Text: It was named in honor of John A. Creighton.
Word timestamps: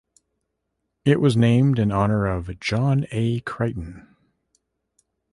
It 1.05 1.21
was 1.21 1.37
named 1.37 1.77
in 1.77 1.91
honor 1.91 2.25
of 2.25 2.59
John 2.59 3.05
A. 3.11 3.39
Creighton. 3.41 4.07